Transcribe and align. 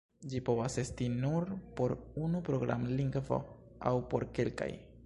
Ĝi 0.29 0.39
povas 0.45 0.77
esti 0.83 1.09
nur 1.17 1.47
por 1.81 1.95
unu 2.29 2.43
programlingvo 2.49 3.43
aŭ 3.93 3.95
por 4.15 4.29
kelkaj. 4.41 4.73